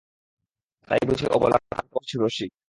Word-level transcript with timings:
তাই 0.89 1.01
বুঝি 1.07 1.25
অবলাকান্তবাবু 1.31 1.97
কিছু– 2.01 2.17
রসিক। 2.17 2.51